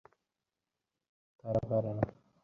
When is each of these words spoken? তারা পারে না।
তারা 1.39 1.61
পারে 1.69 1.91
না। 1.97 2.03